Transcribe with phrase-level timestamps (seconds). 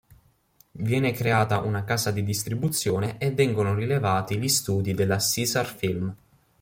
[0.79, 6.15] Viene creata una casa di distribuzione e vengono rilevati gli studi della Caesar Film.